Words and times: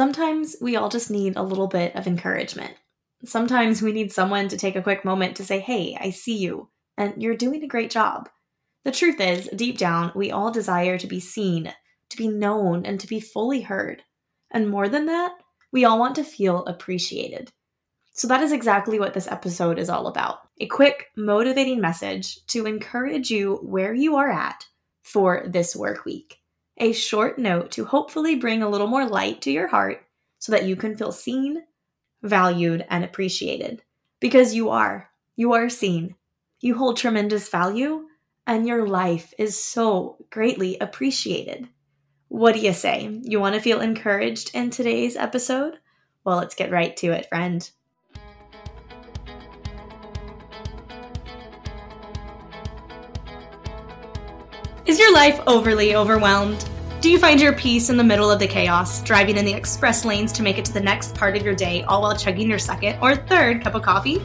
Sometimes 0.00 0.56
we 0.62 0.76
all 0.76 0.88
just 0.88 1.10
need 1.10 1.36
a 1.36 1.42
little 1.42 1.66
bit 1.66 1.94
of 1.94 2.06
encouragement. 2.06 2.72
Sometimes 3.22 3.82
we 3.82 3.92
need 3.92 4.10
someone 4.10 4.48
to 4.48 4.56
take 4.56 4.74
a 4.74 4.80
quick 4.80 5.04
moment 5.04 5.36
to 5.36 5.44
say, 5.44 5.60
Hey, 5.60 5.94
I 6.00 6.08
see 6.08 6.38
you, 6.38 6.70
and 6.96 7.22
you're 7.22 7.36
doing 7.36 7.62
a 7.62 7.68
great 7.68 7.90
job. 7.90 8.30
The 8.86 8.92
truth 8.92 9.20
is, 9.20 9.50
deep 9.54 9.76
down, 9.76 10.10
we 10.14 10.30
all 10.30 10.50
desire 10.50 10.96
to 10.96 11.06
be 11.06 11.20
seen, 11.20 11.74
to 12.08 12.16
be 12.16 12.28
known, 12.28 12.86
and 12.86 12.98
to 12.98 13.06
be 13.06 13.20
fully 13.20 13.60
heard. 13.60 14.02
And 14.50 14.70
more 14.70 14.88
than 14.88 15.04
that, 15.04 15.32
we 15.70 15.84
all 15.84 15.98
want 15.98 16.14
to 16.14 16.24
feel 16.24 16.64
appreciated. 16.64 17.50
So, 18.14 18.26
that 18.26 18.42
is 18.42 18.52
exactly 18.52 18.98
what 18.98 19.12
this 19.12 19.28
episode 19.28 19.78
is 19.78 19.90
all 19.90 20.06
about 20.06 20.38
a 20.58 20.66
quick, 20.66 21.08
motivating 21.14 21.78
message 21.78 22.38
to 22.46 22.64
encourage 22.64 23.30
you 23.30 23.56
where 23.56 23.92
you 23.92 24.16
are 24.16 24.30
at 24.30 24.64
for 25.02 25.44
this 25.46 25.76
work 25.76 26.06
week. 26.06 26.39
A 26.80 26.92
short 26.92 27.38
note 27.38 27.70
to 27.72 27.84
hopefully 27.84 28.36
bring 28.36 28.62
a 28.62 28.68
little 28.68 28.86
more 28.86 29.06
light 29.06 29.42
to 29.42 29.50
your 29.50 29.68
heart 29.68 30.02
so 30.38 30.50
that 30.52 30.64
you 30.64 30.76
can 30.76 30.96
feel 30.96 31.12
seen, 31.12 31.62
valued, 32.22 32.86
and 32.88 33.04
appreciated. 33.04 33.82
Because 34.18 34.54
you 34.54 34.70
are. 34.70 35.10
You 35.36 35.52
are 35.52 35.68
seen. 35.68 36.14
You 36.60 36.74
hold 36.74 36.96
tremendous 36.96 37.50
value, 37.50 38.06
and 38.46 38.66
your 38.66 38.86
life 38.86 39.34
is 39.38 39.62
so 39.62 40.16
greatly 40.30 40.78
appreciated. 40.78 41.68
What 42.28 42.54
do 42.54 42.60
you 42.60 42.72
say? 42.72 43.20
You 43.22 43.40
want 43.40 43.54
to 43.56 43.60
feel 43.60 43.80
encouraged 43.80 44.54
in 44.54 44.70
today's 44.70 45.16
episode? 45.16 45.74
Well, 46.24 46.38
let's 46.38 46.54
get 46.54 46.70
right 46.70 46.96
to 46.96 47.08
it, 47.08 47.28
friend. 47.28 47.70
Is 54.90 54.98
your 54.98 55.14
life 55.14 55.38
overly 55.46 55.94
overwhelmed? 55.94 56.68
Do 57.00 57.12
you 57.12 57.20
find 57.20 57.40
your 57.40 57.52
peace 57.52 57.90
in 57.90 57.96
the 57.96 58.02
middle 58.02 58.28
of 58.28 58.40
the 58.40 58.48
chaos, 58.48 59.00
driving 59.04 59.36
in 59.36 59.44
the 59.44 59.52
express 59.52 60.04
lanes 60.04 60.32
to 60.32 60.42
make 60.42 60.58
it 60.58 60.64
to 60.64 60.72
the 60.72 60.80
next 60.80 61.14
part 61.14 61.36
of 61.36 61.44
your 61.44 61.54
day, 61.54 61.84
all 61.84 62.02
while 62.02 62.16
chugging 62.16 62.50
your 62.50 62.58
second 62.58 62.98
or 63.00 63.14
third 63.14 63.62
cup 63.62 63.76
of 63.76 63.82
coffee? 63.82 64.20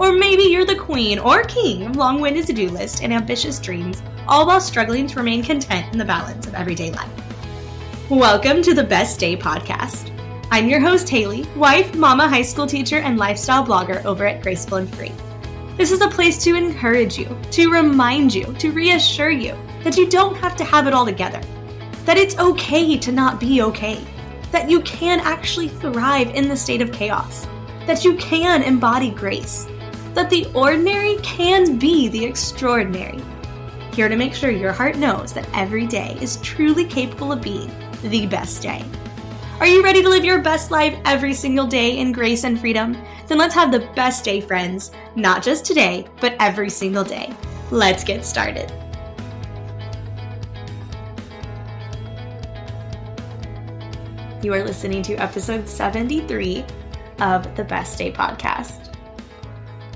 Or 0.00 0.10
maybe 0.10 0.42
you're 0.42 0.64
the 0.64 0.74
queen 0.74 1.20
or 1.20 1.44
king 1.44 1.86
of 1.86 1.94
long 1.94 2.20
winded 2.20 2.48
to 2.48 2.52
do 2.52 2.68
lists 2.68 3.00
and 3.00 3.12
ambitious 3.12 3.60
dreams, 3.60 4.02
all 4.26 4.44
while 4.44 4.60
struggling 4.60 5.06
to 5.06 5.18
remain 5.18 5.44
content 5.44 5.86
in 5.92 6.00
the 6.00 6.04
balance 6.04 6.48
of 6.48 6.54
everyday 6.56 6.90
life. 6.90 8.10
Welcome 8.10 8.60
to 8.62 8.74
the 8.74 8.82
Best 8.82 9.20
Day 9.20 9.36
Podcast. 9.36 10.10
I'm 10.50 10.68
your 10.68 10.80
host, 10.80 11.08
Haley, 11.08 11.46
wife, 11.54 11.94
mama, 11.94 12.28
high 12.28 12.42
school 12.42 12.66
teacher, 12.66 12.98
and 12.98 13.18
lifestyle 13.18 13.64
blogger 13.64 14.04
over 14.04 14.26
at 14.26 14.42
Graceful 14.42 14.78
and 14.78 14.92
Free. 14.96 15.12
This 15.76 15.92
is 15.92 16.00
a 16.00 16.08
place 16.08 16.42
to 16.42 16.56
encourage 16.56 17.16
you, 17.16 17.38
to 17.52 17.70
remind 17.70 18.34
you, 18.34 18.52
to 18.54 18.72
reassure 18.72 19.30
you 19.30 19.56
that 19.84 19.96
you 19.96 20.08
don't 20.08 20.36
have 20.36 20.56
to 20.56 20.64
have 20.64 20.86
it 20.86 20.94
all 20.94 21.06
together 21.06 21.40
that 22.08 22.16
it's 22.16 22.38
okay 22.38 22.96
to 22.96 23.12
not 23.12 23.38
be 23.38 23.60
okay, 23.60 24.02
that 24.50 24.70
you 24.70 24.80
can 24.80 25.20
actually 25.20 25.68
thrive 25.68 26.34
in 26.34 26.48
the 26.48 26.56
state 26.56 26.80
of 26.80 26.90
chaos, 26.90 27.46
that 27.86 28.02
you 28.02 28.16
can 28.16 28.62
embody 28.62 29.10
grace, 29.10 29.66
that 30.14 30.30
the 30.30 30.50
ordinary 30.54 31.16
can 31.18 31.78
be 31.78 32.08
the 32.08 32.24
extraordinary. 32.24 33.22
Here 33.92 34.08
to 34.08 34.16
make 34.16 34.32
sure 34.32 34.50
your 34.50 34.72
heart 34.72 34.96
knows 34.96 35.34
that 35.34 35.46
every 35.52 35.86
day 35.86 36.16
is 36.18 36.38
truly 36.38 36.86
capable 36.86 37.30
of 37.30 37.42
being 37.42 37.70
the 38.00 38.26
best 38.26 38.62
day. 38.62 38.82
Are 39.60 39.66
you 39.66 39.84
ready 39.84 40.02
to 40.02 40.08
live 40.08 40.24
your 40.24 40.40
best 40.40 40.70
life 40.70 40.98
every 41.04 41.34
single 41.34 41.66
day 41.66 41.98
in 41.98 42.10
grace 42.10 42.44
and 42.44 42.58
freedom? 42.58 42.96
Then 43.26 43.36
let's 43.36 43.54
have 43.54 43.70
the 43.70 43.86
best 43.94 44.24
day, 44.24 44.40
friends. 44.40 44.92
Not 45.14 45.42
just 45.42 45.66
today, 45.66 46.06
but 46.22 46.36
every 46.40 46.70
single 46.70 47.04
day. 47.04 47.34
Let's 47.70 48.02
get 48.02 48.24
started. 48.24 48.72
You 54.40 54.54
are 54.54 54.62
listening 54.62 55.02
to 55.02 55.16
episode 55.16 55.68
73 55.68 56.64
of 57.18 57.56
the 57.56 57.64
Best 57.64 57.98
Day 57.98 58.12
Podcast. 58.12 58.94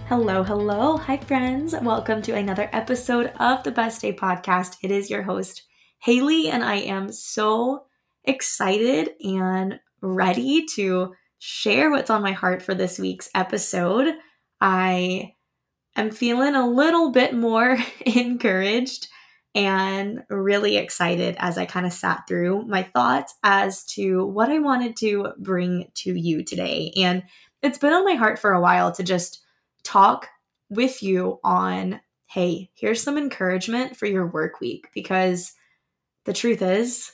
Hello, 0.08 0.42
hello. 0.42 0.96
Hi, 0.96 1.16
friends. 1.16 1.76
Welcome 1.80 2.22
to 2.22 2.34
another 2.34 2.68
episode 2.72 3.32
of 3.38 3.62
the 3.62 3.70
Best 3.70 4.00
Day 4.00 4.12
Podcast. 4.12 4.78
It 4.82 4.90
is 4.90 5.08
your 5.08 5.22
host, 5.22 5.62
Haley, 6.00 6.48
and 6.48 6.64
I 6.64 6.78
am 6.78 7.12
so 7.12 7.84
excited 8.24 9.10
and 9.22 9.78
ready 10.00 10.66
to 10.74 11.14
share 11.38 11.92
what's 11.92 12.10
on 12.10 12.20
my 12.20 12.32
heart 12.32 12.62
for 12.62 12.74
this 12.74 12.98
week's 12.98 13.30
episode. 13.36 14.12
I 14.60 15.34
am 15.94 16.10
feeling 16.10 16.56
a 16.56 16.68
little 16.68 17.12
bit 17.12 17.32
more 17.32 17.78
encouraged 18.04 19.06
and 19.54 20.24
really 20.30 20.76
excited 20.76 21.36
as 21.38 21.58
I 21.58 21.66
kind 21.66 21.86
of 21.86 21.92
sat 21.92 22.26
through 22.26 22.64
my 22.66 22.82
thoughts 22.82 23.34
as 23.42 23.84
to 23.86 24.24
what 24.26 24.50
I 24.50 24.58
wanted 24.58 24.96
to 24.98 25.32
bring 25.38 25.90
to 25.96 26.14
you 26.14 26.42
today. 26.42 26.92
And 26.96 27.22
it's 27.62 27.78
been 27.78 27.92
on 27.92 28.04
my 28.04 28.14
heart 28.14 28.38
for 28.38 28.52
a 28.52 28.60
while 28.60 28.92
to 28.92 29.02
just 29.02 29.42
talk 29.84 30.28
with 30.70 31.02
you 31.02 31.38
on 31.44 32.00
hey, 32.26 32.70
here's 32.74 33.02
some 33.02 33.18
encouragement 33.18 33.94
for 33.94 34.06
your 34.06 34.26
work 34.26 34.58
week 34.58 34.88
because 34.94 35.52
the 36.24 36.32
truth 36.32 36.62
is, 36.62 37.12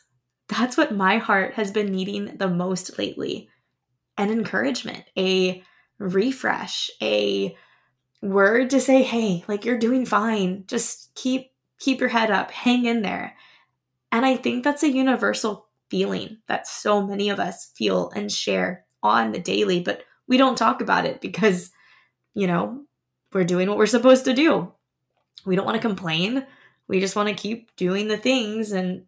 that's 0.49 0.77
what 0.77 0.95
my 0.95 1.19
heart 1.19 1.55
has 1.55 1.73
been 1.73 1.91
needing 1.91 2.37
the 2.37 2.49
most 2.49 2.99
lately 2.99 3.49
an 4.17 4.31
encouragement, 4.31 5.05
a 5.17 5.63
refresh, 5.99 6.91
a 7.03 7.57
word 8.23 8.71
to 8.71 8.81
say, 8.81 9.03
hey, 9.03 9.45
like 9.49 9.65
you're 9.65 9.79
doing 9.79 10.05
fine. 10.05 10.65
Just 10.67 11.15
keep 11.15 11.51
keep 11.79 12.01
your 12.01 12.09
head 12.09 12.31
up, 12.31 12.51
hang 12.51 12.85
in 12.85 13.03
there. 13.03 13.35
And 14.11 14.25
I 14.25 14.37
think 14.37 14.65
that's 14.65 14.83
a 14.83 14.91
universal 14.91 15.69
feeling 15.91 16.39
that 16.49 16.67
so 16.67 17.07
many 17.07 17.31
of 17.31 17.41
us 17.41 17.73
feel 17.75 18.11
and 18.15 18.31
share 18.31 18.85
on 19.03 19.33
the 19.33 19.39
daily, 19.39 19.81
but 19.81 20.03
we 20.27 20.37
don't 20.37 20.59
talk 20.59 20.81
about 20.81 21.07
it 21.07 21.21
because, 21.21 21.71
you 22.35 22.47
know, 22.47 22.85
we're 23.33 23.45
doing 23.45 23.69
what 23.69 23.79
we're 23.79 23.87
supposed 23.87 24.25
to 24.25 24.35
do. 24.35 24.73
We 25.45 25.57
don't 25.57 25.65
want 25.65 25.77
to 25.77 25.87
complain. 25.87 26.47
We 26.89 27.01
just 27.01 27.17
want 27.17 27.29
to 27.29 27.35
keep 27.35 27.75
doing 27.77 28.09
the 28.09 28.17
things 28.17 28.73
and 28.73 29.05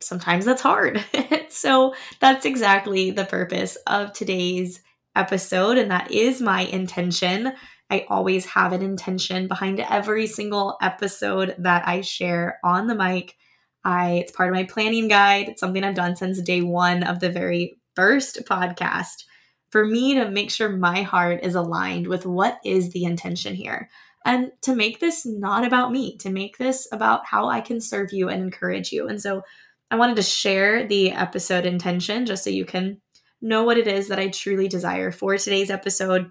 sometimes 0.00 0.44
that's 0.44 0.62
hard. 0.62 1.04
so 1.48 1.94
that's 2.20 2.44
exactly 2.44 3.10
the 3.10 3.24
purpose 3.24 3.76
of 3.86 4.12
today's 4.12 4.80
episode 5.14 5.78
and 5.78 5.90
that 5.90 6.10
is 6.10 6.40
my 6.40 6.62
intention 6.62 7.52
I 7.90 8.06
always 8.08 8.46
have 8.46 8.72
an 8.72 8.82
intention 8.82 9.48
behind 9.48 9.80
every 9.80 10.26
single 10.26 10.76
episode 10.80 11.54
that 11.58 11.86
I 11.86 12.00
share 12.00 12.58
on 12.64 12.86
the 12.86 12.94
mic. 12.94 13.36
I 13.84 14.12
it's 14.12 14.32
part 14.32 14.48
of 14.48 14.54
my 14.54 14.64
planning 14.64 15.08
guide. 15.08 15.48
It's 15.48 15.60
something 15.60 15.84
I've 15.84 15.94
done 15.94 16.16
since 16.16 16.40
day 16.40 16.62
1 16.62 17.02
of 17.02 17.20
the 17.20 17.30
very 17.30 17.78
first 17.94 18.44
podcast 18.44 19.24
for 19.70 19.84
me 19.84 20.14
to 20.14 20.30
make 20.30 20.50
sure 20.50 20.68
my 20.68 21.02
heart 21.02 21.40
is 21.42 21.54
aligned 21.54 22.06
with 22.06 22.26
what 22.26 22.58
is 22.64 22.90
the 22.90 23.04
intention 23.04 23.54
here. 23.54 23.88
And 24.24 24.52
to 24.62 24.74
make 24.74 25.00
this 25.00 25.26
not 25.26 25.66
about 25.66 25.90
me, 25.90 26.16
to 26.18 26.30
make 26.30 26.58
this 26.58 26.86
about 26.92 27.26
how 27.26 27.48
I 27.48 27.60
can 27.60 27.80
serve 27.80 28.12
you 28.12 28.28
and 28.28 28.42
encourage 28.42 28.92
you. 28.92 29.08
And 29.08 29.20
so 29.20 29.42
I 29.90 29.96
wanted 29.96 30.16
to 30.16 30.22
share 30.22 30.86
the 30.86 31.10
episode 31.10 31.66
intention 31.66 32.26
just 32.26 32.44
so 32.44 32.50
you 32.50 32.64
can 32.64 33.00
know 33.40 33.64
what 33.64 33.78
it 33.78 33.88
is 33.88 34.08
that 34.08 34.18
I 34.18 34.28
truly 34.28 34.68
desire 34.68 35.10
for 35.10 35.36
today's 35.36 35.70
episode 35.70 36.30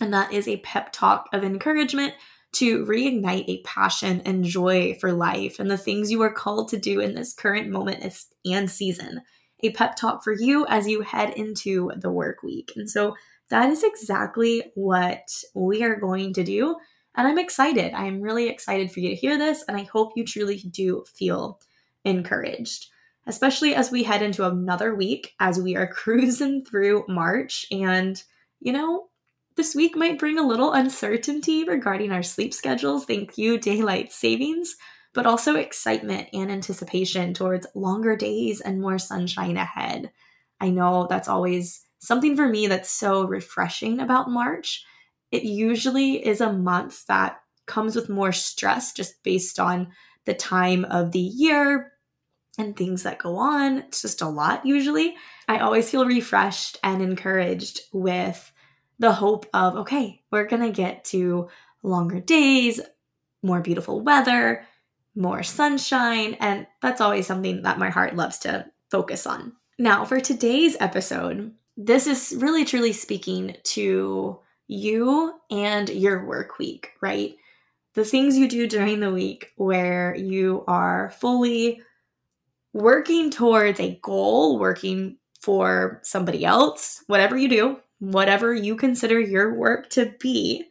and 0.00 0.12
that 0.12 0.32
is 0.32 0.48
a 0.48 0.58
pep 0.58 0.92
talk 0.92 1.28
of 1.32 1.44
encouragement 1.44 2.14
to 2.52 2.84
reignite 2.84 3.44
a 3.48 3.62
passion 3.62 4.22
and 4.24 4.44
joy 4.44 4.94
for 5.00 5.12
life 5.12 5.60
and 5.60 5.70
the 5.70 5.78
things 5.78 6.10
you 6.10 6.20
are 6.22 6.32
called 6.32 6.68
to 6.68 6.78
do 6.78 7.00
in 7.00 7.14
this 7.14 7.32
current 7.32 7.68
moment 7.68 8.02
and 8.44 8.70
season. 8.70 9.22
A 9.62 9.70
pep 9.70 9.94
talk 9.94 10.24
for 10.24 10.32
you 10.32 10.66
as 10.68 10.88
you 10.88 11.02
head 11.02 11.34
into 11.34 11.92
the 11.96 12.10
work 12.10 12.42
week. 12.42 12.72
And 12.76 12.90
so 12.90 13.14
that 13.50 13.70
is 13.70 13.84
exactly 13.84 14.64
what 14.74 15.28
we 15.54 15.82
are 15.82 15.96
going 15.96 16.32
to 16.34 16.44
do. 16.44 16.76
And 17.14 17.28
I'm 17.28 17.38
excited. 17.38 17.92
I'm 17.92 18.20
really 18.20 18.48
excited 18.48 18.90
for 18.90 19.00
you 19.00 19.10
to 19.10 19.14
hear 19.14 19.36
this. 19.36 19.64
And 19.68 19.76
I 19.76 19.82
hope 19.82 20.12
you 20.16 20.24
truly 20.24 20.58
do 20.58 21.04
feel 21.14 21.60
encouraged, 22.04 22.86
especially 23.26 23.74
as 23.74 23.90
we 23.90 24.04
head 24.04 24.22
into 24.22 24.46
another 24.46 24.94
week 24.94 25.34
as 25.38 25.60
we 25.60 25.76
are 25.76 25.86
cruising 25.92 26.64
through 26.64 27.04
March. 27.08 27.66
And, 27.70 28.20
you 28.60 28.72
know, 28.72 29.08
this 29.56 29.74
week 29.74 29.96
might 29.96 30.18
bring 30.18 30.38
a 30.38 30.46
little 30.46 30.72
uncertainty 30.72 31.64
regarding 31.64 32.12
our 32.12 32.22
sleep 32.22 32.54
schedules, 32.54 33.04
thank 33.04 33.36
you, 33.36 33.58
daylight 33.58 34.12
savings, 34.12 34.76
but 35.12 35.26
also 35.26 35.56
excitement 35.56 36.28
and 36.32 36.50
anticipation 36.50 37.34
towards 37.34 37.66
longer 37.74 38.16
days 38.16 38.60
and 38.60 38.80
more 38.80 38.98
sunshine 38.98 39.56
ahead. 39.56 40.10
I 40.60 40.70
know 40.70 41.06
that's 41.08 41.28
always 41.28 41.84
something 41.98 42.36
for 42.36 42.48
me 42.48 42.66
that's 42.66 42.90
so 42.90 43.24
refreshing 43.24 44.00
about 44.00 44.30
March. 44.30 44.84
It 45.30 45.42
usually 45.42 46.24
is 46.26 46.40
a 46.40 46.52
month 46.52 47.06
that 47.06 47.40
comes 47.66 47.94
with 47.94 48.08
more 48.08 48.32
stress 48.32 48.92
just 48.92 49.22
based 49.22 49.60
on 49.60 49.88
the 50.26 50.34
time 50.34 50.84
of 50.86 51.12
the 51.12 51.20
year 51.20 51.92
and 52.58 52.76
things 52.76 53.02
that 53.04 53.18
go 53.18 53.36
on. 53.36 53.78
It's 53.78 54.02
just 54.02 54.22
a 54.22 54.28
lot 54.28 54.66
usually. 54.66 55.16
I 55.48 55.58
always 55.58 55.90
feel 55.90 56.04
refreshed 56.04 56.78
and 56.82 57.00
encouraged 57.00 57.80
with 57.92 58.52
the 59.00 59.12
hope 59.12 59.46
of, 59.52 59.74
okay, 59.76 60.22
we're 60.30 60.46
going 60.46 60.62
to 60.62 60.70
get 60.70 61.04
to 61.06 61.48
longer 61.82 62.20
days, 62.20 62.80
more 63.42 63.60
beautiful 63.60 64.02
weather, 64.02 64.64
more 65.16 65.42
sunshine. 65.42 66.36
And 66.38 66.66
that's 66.82 67.00
always 67.00 67.26
something 67.26 67.62
that 67.62 67.78
my 67.78 67.90
heart 67.90 68.14
loves 68.14 68.38
to 68.40 68.66
focus 68.90 69.26
on. 69.26 69.54
Now, 69.78 70.04
for 70.04 70.20
today's 70.20 70.76
episode, 70.78 71.52
this 71.76 72.06
is 72.06 72.36
really 72.38 72.66
truly 72.66 72.92
speaking 72.92 73.56
to 73.64 74.38
you 74.68 75.34
and 75.50 75.88
your 75.88 76.26
work 76.26 76.58
week, 76.58 76.90
right? 77.00 77.34
The 77.94 78.04
things 78.04 78.36
you 78.36 78.48
do 78.48 78.66
during 78.66 79.00
the 79.00 79.10
week 79.10 79.52
where 79.56 80.14
you 80.14 80.62
are 80.68 81.10
fully 81.18 81.80
working 82.74 83.30
towards 83.30 83.80
a 83.80 83.98
goal, 84.02 84.58
working 84.58 85.16
for 85.40 86.00
somebody 86.04 86.44
else, 86.44 87.02
whatever 87.06 87.36
you 87.36 87.48
do, 87.48 87.80
whatever 88.00 88.52
you 88.52 88.74
consider 88.74 89.20
your 89.20 89.54
work 89.54 89.88
to 89.90 90.12
be, 90.18 90.64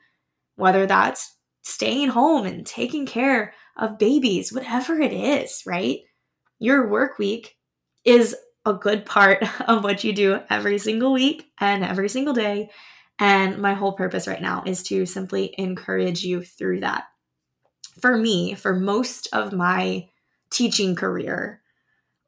whether 0.56 0.86
that's 0.86 1.38
staying 1.62 2.10
home 2.10 2.46
and 2.46 2.66
taking 2.66 3.06
care 3.06 3.54
of 3.78 3.98
babies, 3.98 4.52
whatever 4.52 5.00
it 5.00 5.14
is, 5.14 5.64
right? 5.66 6.00
Your 6.60 6.90
work 6.90 7.18
week 7.18 7.56
is 8.04 8.36
a 8.66 8.74
good 8.74 9.06
part 9.06 9.44
of 9.70 9.84
what 9.84 10.04
you 10.04 10.12
do 10.12 10.40
every 10.50 10.78
single 10.78 11.14
week 11.14 11.46
and 11.60 11.84
every 11.84 12.10
single 12.10 12.34
day. 12.34 12.70
And 13.20 13.60
my 13.60 13.74
whole 13.74 13.94
purpose 13.94 14.28
right 14.28 14.42
now 14.42 14.64
is 14.66 14.84
to 14.84 15.06
simply 15.06 15.54
encourage 15.58 16.24
you 16.24 16.44
through 16.44 16.82
that. 16.82 17.06
For 18.02 18.18
me, 18.18 18.56
for 18.56 18.74
most 18.74 19.28
of 19.34 19.52
my 19.52 20.10
teaching 20.50 20.96
career, 20.96 21.62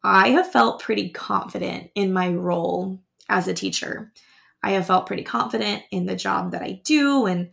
I 0.03 0.29
have 0.29 0.51
felt 0.51 0.81
pretty 0.81 1.09
confident 1.09 1.91
in 1.95 2.11
my 2.11 2.29
role 2.29 2.99
as 3.29 3.47
a 3.47 3.53
teacher. 3.53 4.11
I 4.63 4.71
have 4.71 4.87
felt 4.87 5.07
pretty 5.07 5.23
confident 5.23 5.83
in 5.91 6.05
the 6.05 6.15
job 6.15 6.51
that 6.51 6.61
I 6.61 6.81
do. 6.83 7.25
And 7.25 7.49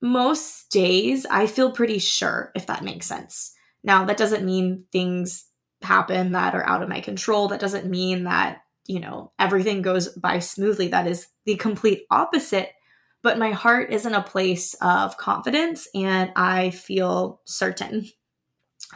most 0.00 0.70
days 0.70 1.26
I 1.26 1.46
feel 1.46 1.72
pretty 1.72 1.98
sure, 1.98 2.52
if 2.54 2.66
that 2.66 2.84
makes 2.84 3.06
sense. 3.06 3.54
Now, 3.82 4.04
that 4.04 4.16
doesn't 4.16 4.44
mean 4.44 4.84
things 4.92 5.46
happen 5.82 6.32
that 6.32 6.54
are 6.54 6.66
out 6.66 6.82
of 6.82 6.88
my 6.88 7.00
control. 7.00 7.48
That 7.48 7.60
doesn't 7.60 7.90
mean 7.90 8.24
that, 8.24 8.58
you 8.86 9.00
know, 9.00 9.32
everything 9.38 9.82
goes 9.82 10.08
by 10.08 10.38
smoothly. 10.38 10.88
That 10.88 11.06
is 11.06 11.28
the 11.44 11.56
complete 11.56 12.04
opposite. 12.10 12.70
But 13.22 13.38
my 13.38 13.52
heart 13.52 13.92
is 13.92 14.06
in 14.06 14.14
a 14.14 14.22
place 14.22 14.74
of 14.80 15.16
confidence 15.16 15.88
and 15.94 16.30
I 16.36 16.70
feel 16.70 17.40
certain. 17.46 18.06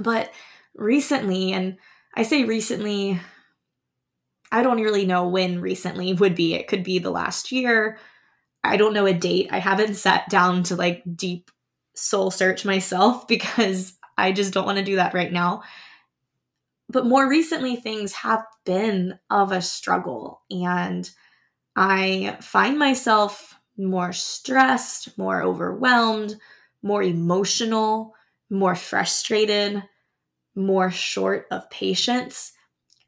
But 0.01 0.31
recently, 0.75 1.53
and 1.53 1.79
I 2.15 2.23
say 2.23 2.45
recently, 2.45 3.21
I 4.51 4.63
don't 4.63 4.81
really 4.83 5.07
know 5.07 5.29
when 5.29 5.61
recently 5.61 6.13
would 6.15 6.35
be. 6.35 6.55
It 6.55 6.69
could 6.69 6.83
be 6.83 6.99
the 6.99 7.11
last 7.11 7.53
year. 7.53 7.99
I 8.65 8.77
don't 8.77 8.95
know 8.95 9.07
a 9.07 9.13
date. 9.13 9.49
I 9.51 9.59
haven't 9.59 9.95
sat 9.95 10.29
down 10.31 10.63
to 10.65 10.77
like 10.77 11.03
deep 11.15 11.51
soul 11.95 12.31
search 12.31 12.65
myself 12.65 13.29
because 13.29 13.95
I 14.17 14.33
just 14.33 14.53
don't 14.53 14.67
want 14.67 14.79
to 14.79 14.85
do 14.85 14.97
that 14.97 15.15
right 15.15 15.33
now 15.33 15.63
but 16.89 17.07
more 17.07 17.29
recently, 17.29 17.77
things 17.77 18.13
have 18.15 18.45
been 18.65 19.19
of 19.31 19.53
a 19.53 19.61
struggle, 19.61 20.43
and 20.51 21.09
I 21.77 22.39
find 22.41 22.79
myself 22.79 23.55
more 23.77 24.13
stressed, 24.13 25.17
more 25.19 25.43
overwhelmed, 25.43 26.37
more 26.83 27.03
emotional, 27.03 28.15
more 28.51 28.75
frustrated, 28.75 29.83
more 30.55 30.91
short 30.91 31.47
of 31.51 31.69
patience. 31.71 32.53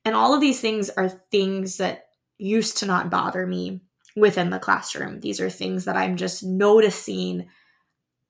And 0.05 0.14
all 0.14 0.35
of 0.35 0.41
these 0.41 0.61
things 0.61 0.91
are 0.91 1.08
things 1.08 1.76
that 1.76 2.06
used 2.38 2.79
to 2.79 2.87
not 2.87 3.11
bother 3.11 3.47
me 3.47 3.81
within 4.17 4.50
the 4.50 4.58
classroom. 4.58 5.20
These 5.20 5.41
are 5.41 5.50
things 5.50 5.85
that 5.85 5.97
I'm 5.97 6.17
just 6.17 6.43
noticing 6.43 7.49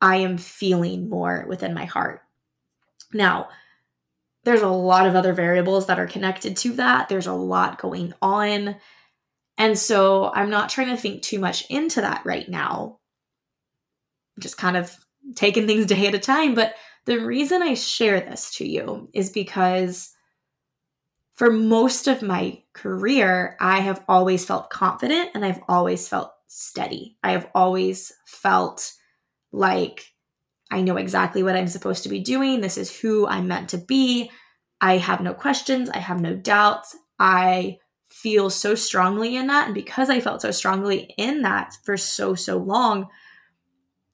I 0.01 0.17
am 0.17 0.39
feeling 0.39 1.09
more 1.09 1.45
within 1.49 1.75
my 1.75 1.85
heart. 1.85 2.23
Now, 3.13 3.49
there's 4.45 4.63
a 4.63 4.69
lot 4.69 5.07
of 5.07 5.15
other 5.15 5.33
variables 5.33 5.87
that 5.87 5.99
are 5.99 6.07
connected 6.07 6.57
to 6.59 6.73
that. 6.75 7.09
There's 7.09 7.27
a 7.27 7.35
lot 7.35 7.81
going 7.81 8.15
on. 8.23 8.77
And 9.59 9.79
so 9.79 10.33
I'm 10.35 10.49
not 10.49 10.71
trying 10.71 10.89
to 10.89 10.97
think 10.97 11.23
too 11.23 11.39
much 11.39 11.69
into 11.71 12.01
that 12.01 12.23
right 12.25 12.49
now. 12.49 12.99
just 14.39 14.57
kind 14.57 14.77
of 14.77 14.97
taking 15.35 15.67
things 15.67 15.87
day 15.87 16.07
at 16.07 16.15
a 16.15 16.19
time. 16.19 16.55
But 16.55 16.75
the 17.05 17.19
reason 17.19 17.63
I 17.63 17.75
share 17.75 18.21
this 18.21 18.55
to 18.57 18.67
you 18.67 19.11
is 19.13 19.31
because 19.31 20.15
for 21.41 21.51
most 21.51 22.07
of 22.07 22.21
my 22.21 22.59
career, 22.75 23.57
I 23.61 23.81
have 23.81 24.05
always 24.07 24.45
felt 24.45 24.69
confident 24.69 25.31
and 25.33 25.43
I've 25.43 25.63
always 25.67 26.07
felt 26.07 26.35
steady. 26.49 27.17
I 27.23 27.33
have 27.33 27.49
always 27.55 28.13
felt 28.27 28.93
like 29.51 30.05
I 30.71 30.83
know 30.83 30.99
exactly 30.99 31.43
what 31.43 31.57
I'm 31.57 31.67
supposed 31.67 32.03
to 32.03 32.11
be 32.11 32.21
doing. 32.21 32.61
This 32.61 32.77
is 32.77 32.95
who 32.95 33.27
I'm 33.27 33.49
meant 33.49 33.71
to 33.71 33.79
be. 33.79 34.31
I 34.83 34.99
have 34.99 35.23
no 35.23 35.33
questions. 35.33 35.89
I 35.89 35.97
have 35.97 36.21
no 36.21 36.37
doubts. 36.37 36.95
I 37.19 37.79
feel 38.11 38.51
so 38.51 38.75
strongly 38.75 39.37
in 39.37 39.47
that. 39.47 39.65
And 39.65 39.75
because 39.75 40.11
I 40.11 40.21
felt 40.21 40.43
so 40.43 40.51
strongly 40.51 41.15
in 41.17 41.41
that 41.41 41.73
for 41.85 41.97
so, 41.97 42.35
so 42.35 42.59
long, 42.59 43.09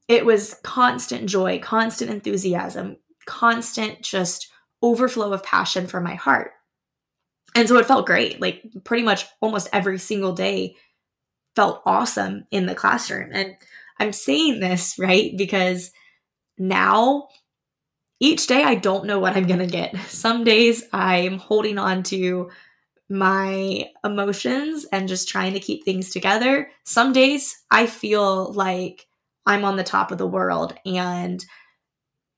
it 0.06 0.24
was 0.24 0.60
constant 0.62 1.28
joy, 1.28 1.58
constant 1.58 2.08
enthusiasm, 2.08 2.98
constant 3.26 4.00
just 4.02 4.46
overflow 4.80 5.32
of 5.32 5.42
passion 5.42 5.88
from 5.88 6.04
my 6.04 6.14
heart. 6.14 6.52
And 7.56 7.68
so 7.68 7.78
it 7.78 7.86
felt 7.86 8.06
great. 8.06 8.40
Like 8.40 8.62
pretty 8.84 9.02
much 9.02 9.26
almost 9.40 9.68
every 9.72 9.98
single 9.98 10.34
day 10.34 10.76
felt 11.56 11.82
awesome 11.86 12.46
in 12.50 12.66
the 12.66 12.74
classroom. 12.74 13.30
And 13.32 13.56
I'm 13.98 14.12
saying 14.12 14.60
this, 14.60 14.98
right? 14.98 15.36
Because 15.36 15.90
now 16.58 17.28
each 18.20 18.46
day 18.46 18.62
I 18.62 18.76
don't 18.76 19.06
know 19.06 19.18
what 19.18 19.36
I'm 19.36 19.46
going 19.46 19.60
to 19.60 19.66
get. 19.66 19.96
Some 20.08 20.44
days 20.44 20.84
I'm 20.92 21.38
holding 21.38 21.78
on 21.78 22.02
to 22.04 22.50
my 23.08 23.88
emotions 24.04 24.86
and 24.92 25.08
just 25.08 25.28
trying 25.28 25.54
to 25.54 25.60
keep 25.60 25.84
things 25.84 26.10
together. 26.10 26.70
Some 26.84 27.12
days 27.12 27.56
I 27.70 27.86
feel 27.86 28.52
like 28.52 29.06
I'm 29.46 29.64
on 29.64 29.76
the 29.76 29.84
top 29.84 30.12
of 30.12 30.18
the 30.18 30.26
world 30.26 30.74
and 30.84 31.44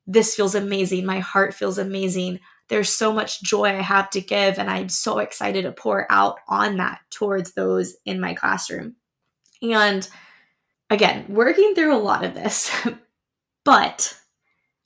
this 0.06 0.35
feels 0.35 0.55
amazing. 0.55 1.05
My 1.05 1.21
heart 1.21 1.55
feels 1.55 1.79
amazing. 1.79 2.41
There's 2.69 2.91
so 2.91 3.12
much 3.12 3.43
joy 3.43 3.69
I 3.69 3.82
have 3.82 4.11
to 4.11 4.20
give, 4.20 4.59
and 4.59 4.69
I'm 4.69 4.88
so 4.88 5.19
excited 5.19 5.62
to 5.62 5.73
pour 5.73 6.11
out 6.11 6.38
on 6.49 6.76
that 6.76 7.00
towards 7.11 7.53
those 7.53 7.97
in 8.05 8.20
my 8.20 8.35
classroom. 8.35 8.97
And 9.62 10.09
again, 10.91 11.26
working 11.29 11.75
through 11.75 11.94
a 11.94 11.99
lot 11.99 12.25
of 12.25 12.35
this, 12.35 12.70
but 13.65 14.19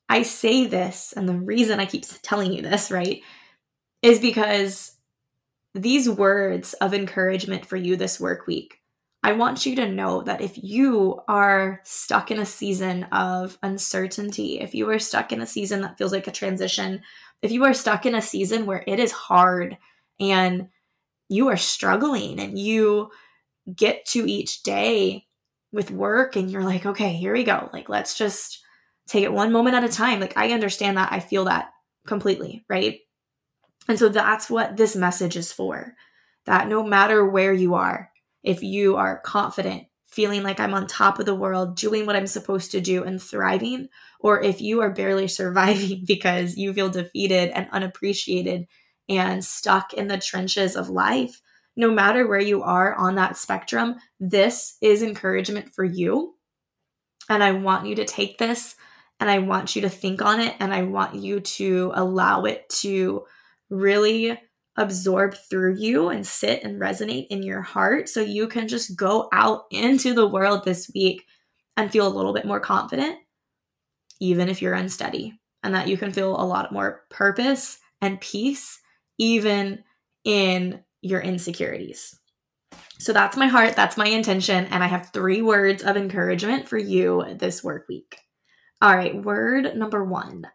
I 0.09 0.23
say 0.23 0.67
this, 0.67 1.13
and 1.17 1.29
the 1.29 1.35
reason 1.35 1.81
I 1.81 1.87
keep 1.87 2.05
telling 2.23 2.53
you 2.53 2.63
this, 2.63 2.91
right, 2.91 3.23
is 4.03 4.19
because 4.19 4.97
these 5.75 6.09
words 6.09 6.75
of 6.75 6.93
encouragement 6.93 7.65
for 7.65 7.77
you 7.77 7.97
this 7.97 8.21
work 8.21 8.47
week, 8.47 8.83
I 9.23 9.33
want 9.33 9.65
you 9.65 9.77
to 9.77 9.89
know 9.89 10.23
that 10.23 10.41
if 10.41 10.63
you 10.63 11.21
are 11.29 11.81
stuck 11.85 12.31
in 12.31 12.41
a 12.41 12.47
season 12.47 13.05
of 13.05 13.57
uncertainty, 13.63 14.61
if 14.61 14.75
you 14.75 14.91
are 14.91 14.99
stuck 14.99 15.33
in 15.33 15.41
a 15.41 15.47
season 15.47 15.81
that 15.83 15.97
feels 15.97 16.13
like 16.13 16.27
a 16.27 16.33
transition, 16.33 17.03
if 17.43 17.51
you 17.51 17.65
are 17.65 17.75
stuck 17.75 18.07
in 18.07 18.15
a 18.15 18.23
season 18.23 18.67
where 18.67 18.85
it 18.87 18.99
is 18.99 19.13
hard 19.13 19.77
and 20.21 20.69
you 21.29 21.49
are 21.49 21.57
struggling 21.57 22.41
and 22.41 22.59
you 22.59 23.11
get 23.75 24.07
to 24.07 24.31
each 24.31 24.63
day 24.63 25.27
with 25.73 25.91
work 25.91 26.37
and 26.37 26.51
you're 26.51 26.65
like, 26.65 26.87
okay, 26.87 27.15
here 27.15 27.33
we 27.33 27.45
go. 27.45 27.69
Like, 27.73 27.89
let's 27.89 28.17
just 28.17 28.63
take 29.09 29.25
it 29.25 29.33
one 29.33 29.53
moment 29.53 29.75
at 29.75 29.85
a 29.85 29.89
time. 29.89 30.21
Like 30.21 30.37
I 30.37 30.53
understand 30.53 30.97
that. 30.97 31.13
I 31.13 31.21
feel 31.21 31.45
that 31.47 31.71
completely, 32.07 32.65
right? 32.69 33.01
And 33.89 33.99
so 33.99 34.09
that's 34.09 34.49
what 34.49 34.77
this 34.77 34.95
message 34.95 35.37
is 35.37 35.53
for. 35.53 35.95
That 36.47 36.69
no 36.69 36.83
matter 36.83 37.25
where 37.25 37.53
you 37.53 37.75
are, 37.75 38.11
if 38.43 38.63
you 38.63 38.97
are 38.97 39.21
confident, 39.21 39.85
feeling 40.13 40.43
like 40.43 40.61
I'm 40.61 40.75
on 40.75 40.87
top 40.87 41.19
of 41.19 41.27
the 41.27 41.35
world, 41.35 41.77
doing 41.77 42.05
what 42.05 42.17
I'm 42.17 42.27
supposed 42.27 42.71
to 42.73 42.81
do 42.81 43.03
and 43.03 43.21
thriving, 43.21 43.89
or 44.21 44.43
if 44.43 44.61
you 44.61 44.83
are 44.83 44.91
barely 44.91 45.27
surviving 45.29 46.05
because 46.07 46.57
you 46.57 46.73
feel 46.73 46.91
defeated 46.91 47.51
and 47.51 47.69
unappreciated 47.73 48.67
and 49.09 49.45
stuck 49.45 49.95
in 49.95 50.09
the 50.09 50.19
trenches 50.19 50.77
of 50.77 50.89
life, 50.89 51.41
no 51.77 51.91
matter 51.91 52.27
where 52.27 52.41
you 52.41 52.63
are 52.63 52.95
on 52.95 53.15
that 53.15 53.37
spectrum, 53.37 53.97
this 54.21 54.77
is 54.83 55.03
encouragement 55.03 55.75
for 55.75 55.85
you. 55.85 56.35
And 57.31 57.43
I 57.43 57.53
want 57.53 57.87
you 57.87 57.95
to 57.97 58.05
take 58.05 58.37
this 58.37 58.77
and 59.19 59.31
I 59.31 59.39
want 59.39 59.75
you 59.75 59.83
to 59.83 59.89
think 59.89 60.21
on 60.21 60.41
it 60.41 60.55
and 60.61 60.75
I 60.75 60.83
want 60.83 61.15
you 61.15 61.41
to 61.41 61.93
allow 61.95 62.45
it 62.45 62.69
to 62.81 63.25
really 63.71 64.39
absorb 64.77 65.35
through 65.51 65.77
you 65.77 66.09
and 66.09 66.27
sit 66.27 66.63
and 66.65 66.81
resonate 66.81 67.27
in 67.29 67.43
your 67.43 67.61
heart 67.61 68.09
so 68.09 68.21
you 68.21 68.49
can 68.49 68.69
just 68.69 68.97
go 68.97 69.29
out 69.33 69.65
into 69.71 70.15
the 70.15 70.27
world 70.27 70.65
this 70.65 70.91
week 70.95 71.25
and 71.77 71.91
feel 71.91 72.07
a 72.07 72.17
little 72.17 72.33
bit 72.33 72.47
more 72.47 72.61
confident, 72.61 73.19
even 74.21 74.49
if 74.49 74.63
you're 74.63 74.75
unsteady, 74.75 75.39
and 75.63 75.75
that 75.75 75.89
you 75.89 75.97
can 75.97 76.13
feel 76.13 76.41
a 76.41 76.45
lot 76.45 76.73
more 76.73 77.03
purpose 77.11 77.79
and 78.01 78.21
peace, 78.21 78.81
even 79.19 79.85
in 80.25 80.83
your 81.03 81.21
insecurities. 81.21 82.19
So 82.99 83.13
that's 83.13 83.37
my 83.37 83.49
heart, 83.49 83.75
that's 83.75 83.97
my 83.97 84.07
intention, 84.07 84.67
and 84.67 84.83
I 84.83 84.87
have 84.87 85.11
three 85.13 85.43
words 85.43 85.83
of 85.83 85.97
encouragement 85.97 86.69
for 86.69 86.79
you 86.79 87.25
this 87.37 87.63
work 87.63 87.87
week. 87.89 88.19
All 88.81 88.97
right, 88.97 89.15
word 89.15 89.77
number 89.77 90.05
one. 90.05 90.47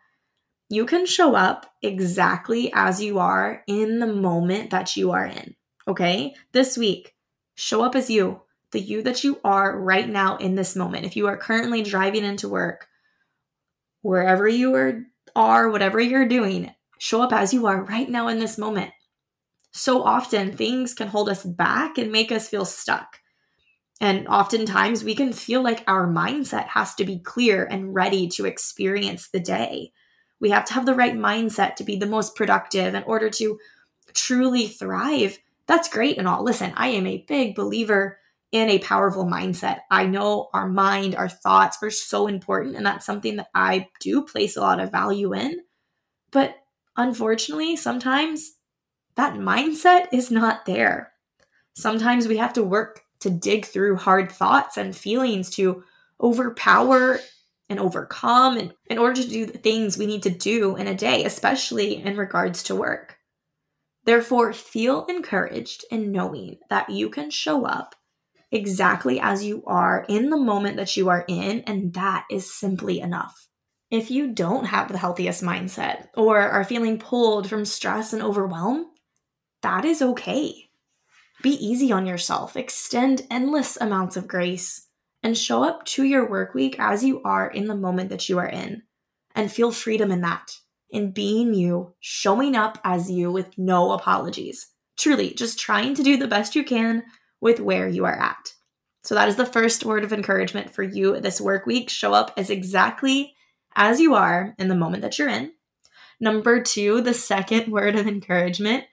You 0.69 0.85
can 0.85 1.05
show 1.05 1.35
up 1.35 1.65
exactly 1.81 2.71
as 2.73 3.01
you 3.01 3.19
are 3.19 3.63
in 3.67 3.99
the 3.99 4.07
moment 4.07 4.71
that 4.71 4.97
you 4.97 5.11
are 5.11 5.25
in. 5.25 5.55
Okay. 5.87 6.35
This 6.51 6.77
week, 6.77 7.15
show 7.55 7.83
up 7.83 7.95
as 7.95 8.09
you, 8.09 8.41
the 8.71 8.79
you 8.79 9.01
that 9.03 9.23
you 9.23 9.39
are 9.43 9.79
right 9.79 10.09
now 10.09 10.35
in 10.37 10.55
this 10.55 10.75
moment. 10.75 11.05
If 11.05 11.15
you 11.15 11.27
are 11.27 11.37
currently 11.37 11.81
driving 11.83 12.25
into 12.25 12.49
work, 12.49 12.87
wherever 14.01 14.47
you 14.47 14.75
are, 14.75 15.03
are 15.35 15.69
whatever 15.69 16.01
you're 16.01 16.27
doing, 16.27 16.73
show 16.97 17.21
up 17.21 17.31
as 17.31 17.53
you 17.53 17.65
are 17.67 17.83
right 17.83 18.09
now 18.09 18.27
in 18.27 18.39
this 18.39 18.57
moment. 18.57 18.91
So 19.71 20.03
often 20.03 20.55
things 20.55 20.93
can 20.93 21.07
hold 21.07 21.29
us 21.29 21.43
back 21.43 21.97
and 21.97 22.11
make 22.11 22.31
us 22.31 22.49
feel 22.49 22.65
stuck. 22.65 23.19
And 24.01 24.27
oftentimes 24.27 25.03
we 25.03 25.15
can 25.15 25.33
feel 25.33 25.61
like 25.61 25.83
our 25.87 26.07
mindset 26.07 26.67
has 26.67 26.93
to 26.95 27.05
be 27.05 27.19
clear 27.19 27.65
and 27.65 27.93
ready 27.93 28.27
to 28.29 28.45
experience 28.45 29.29
the 29.29 29.39
day. 29.39 29.91
We 30.39 30.49
have 30.51 30.65
to 30.65 30.73
have 30.73 30.85
the 30.85 30.93
right 30.93 31.15
mindset 31.15 31.75
to 31.75 31.83
be 31.83 31.95
the 31.95 32.05
most 32.05 32.35
productive 32.35 32.93
in 32.93 33.03
order 33.03 33.29
to 33.31 33.59
truly 34.13 34.67
thrive. 34.67 35.39
That's 35.65 35.89
great 35.89 36.17
and 36.17 36.27
all. 36.27 36.43
Listen, 36.43 36.73
I 36.75 36.89
am 36.89 37.07
a 37.07 37.25
big 37.27 37.55
believer 37.55 38.19
in 38.51 38.69
a 38.69 38.79
powerful 38.79 39.25
mindset. 39.25 39.79
I 39.91 40.05
know 40.05 40.49
our 40.53 40.67
mind, 40.67 41.15
our 41.15 41.27
thoughts 41.27 41.77
are 41.81 41.91
so 41.91 42.27
important, 42.27 42.75
and 42.75 42.85
that's 42.85 43.05
something 43.05 43.37
that 43.37 43.49
I 43.53 43.87
do 43.99 44.23
place 44.23 44.55
a 44.55 44.61
lot 44.61 44.79
of 44.79 44.91
value 44.91 45.33
in. 45.33 45.61
But 46.31 46.55
unfortunately, 46.95 47.75
sometimes 47.75 48.53
that 49.15 49.33
mindset 49.33 50.07
is 50.13 50.31
not 50.31 50.65
there. 50.65 51.11
Sometimes 51.73 52.27
we 52.27 52.37
have 52.37 52.53
to 52.53 52.63
work 52.63 53.01
to 53.19 53.29
dig 53.29 53.65
through 53.65 53.97
hard 53.97 54.31
thoughts 54.31 54.77
and 54.77 54.95
feelings 54.95 55.49
to 55.51 55.83
overpower 56.21 57.19
and 57.69 57.79
overcome 57.79 58.57
in, 58.57 58.73
in 58.89 58.97
order 58.97 59.21
to 59.21 59.27
do 59.27 59.45
the 59.45 59.57
things 59.57 59.97
we 59.97 60.05
need 60.05 60.23
to 60.23 60.29
do 60.29 60.75
in 60.75 60.87
a 60.87 60.95
day, 60.95 61.25
especially 61.25 61.95
in 61.95 62.17
regards 62.17 62.63
to 62.63 62.75
work. 62.75 63.17
Therefore, 64.05 64.53
feel 64.53 65.05
encouraged 65.05 65.83
in 65.91 66.11
knowing 66.11 66.57
that 66.69 66.89
you 66.89 67.09
can 67.09 67.29
show 67.29 67.65
up 67.65 67.95
exactly 68.51 69.19
as 69.19 69.43
you 69.43 69.63
are 69.67 70.05
in 70.07 70.29
the 70.29 70.37
moment 70.37 70.77
that 70.77 70.95
you 70.95 71.09
are 71.09 71.25
in, 71.27 71.61
and 71.61 71.93
that 71.93 72.25
is 72.31 72.53
simply 72.53 73.01
enough. 73.01 73.47
If 73.91 74.09
you 74.11 74.33
don't 74.33 74.65
have 74.65 74.91
the 74.91 74.97
healthiest 74.97 75.43
mindset 75.43 76.07
or 76.15 76.39
are 76.39 76.63
feeling 76.63 76.99
pulled 76.99 77.49
from 77.49 77.65
stress 77.65 78.13
and 78.13 78.21
overwhelm, 78.21 78.85
that 79.61 79.85
is 79.85 80.01
okay. 80.01 80.69
Be 81.43 81.51
easy 81.51 81.91
on 81.91 82.05
yourself, 82.05 82.55
extend 82.57 83.27
endless 83.29 83.77
amounts 83.77 84.17
of 84.17 84.27
grace, 84.27 84.86
and 85.23 85.37
show 85.37 85.63
up 85.63 85.85
to 85.85 86.03
your 86.03 86.29
work 86.29 86.53
week 86.53 86.75
as 86.79 87.03
you 87.03 87.21
are 87.23 87.47
in 87.49 87.67
the 87.67 87.75
moment 87.75 88.09
that 88.09 88.29
you 88.29 88.37
are 88.37 88.47
in. 88.47 88.83
And 89.35 89.51
feel 89.51 89.71
freedom 89.71 90.11
in 90.11 90.21
that, 90.21 90.57
in 90.89 91.11
being 91.11 91.53
you, 91.53 91.93
showing 91.99 92.55
up 92.55 92.79
as 92.83 93.11
you 93.11 93.31
with 93.31 93.57
no 93.57 93.91
apologies. 93.91 94.67
Truly, 94.97 95.33
just 95.33 95.59
trying 95.59 95.93
to 95.93 96.03
do 96.03 96.17
the 96.17 96.27
best 96.27 96.55
you 96.55 96.63
can 96.63 97.03
with 97.39 97.59
where 97.59 97.87
you 97.87 98.05
are 98.05 98.17
at. 98.17 98.53
So, 99.03 99.13
that 99.13 99.29
is 99.29 99.35
the 99.35 99.45
first 99.45 99.85
word 99.85 100.03
of 100.03 100.11
encouragement 100.11 100.73
for 100.73 100.81
you 100.81 101.19
this 101.19 101.39
work 101.39 101.65
week. 101.67 101.89
Show 101.89 102.13
up 102.13 102.33
as 102.35 102.49
exactly 102.49 103.35
as 103.75 103.99
you 103.99 104.15
are 104.15 104.55
in 104.57 104.69
the 104.69 104.75
moment 104.75 105.03
that 105.03 105.19
you're 105.19 105.29
in. 105.29 105.53
Number 106.19 106.61
two, 106.61 107.01
the 107.01 107.13
second 107.13 107.67
word 107.71 107.95
of 107.95 108.07
encouragement 108.07 108.85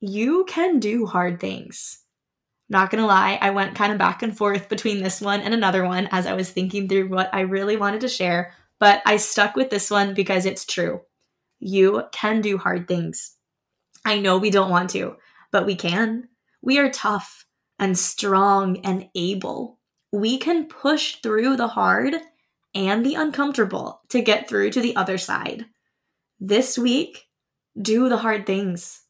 you 0.00 0.44
can 0.46 0.80
do 0.80 1.06
hard 1.06 1.40
things. 1.40 2.03
Not 2.68 2.90
gonna 2.90 3.06
lie, 3.06 3.38
I 3.40 3.50
went 3.50 3.74
kind 3.74 3.92
of 3.92 3.98
back 3.98 4.22
and 4.22 4.36
forth 4.36 4.68
between 4.68 5.02
this 5.02 5.20
one 5.20 5.40
and 5.40 5.52
another 5.52 5.84
one 5.84 6.08
as 6.10 6.26
I 6.26 6.32
was 6.34 6.50
thinking 6.50 6.88
through 6.88 7.08
what 7.08 7.30
I 7.32 7.40
really 7.40 7.76
wanted 7.76 8.00
to 8.02 8.08
share, 8.08 8.52
but 8.80 9.02
I 9.04 9.18
stuck 9.18 9.54
with 9.54 9.70
this 9.70 9.90
one 9.90 10.14
because 10.14 10.46
it's 10.46 10.64
true. 10.64 11.02
You 11.60 12.04
can 12.12 12.40
do 12.40 12.58
hard 12.58 12.88
things. 12.88 13.36
I 14.04 14.18
know 14.18 14.38
we 14.38 14.50
don't 14.50 14.70
want 14.70 14.90
to, 14.90 15.16
but 15.52 15.66
we 15.66 15.76
can. 15.76 16.28
We 16.62 16.78
are 16.78 16.90
tough 16.90 17.46
and 17.78 17.98
strong 17.98 18.78
and 18.78 19.08
able. 19.14 19.78
We 20.12 20.38
can 20.38 20.66
push 20.66 21.16
through 21.16 21.56
the 21.56 21.68
hard 21.68 22.14
and 22.74 23.04
the 23.04 23.14
uncomfortable 23.14 24.00
to 24.08 24.20
get 24.20 24.48
through 24.48 24.70
to 24.70 24.80
the 24.80 24.96
other 24.96 25.18
side. 25.18 25.66
This 26.40 26.76
week, 26.76 27.26
do 27.80 28.08
the 28.08 28.18
hard 28.18 28.46
things 28.46 29.04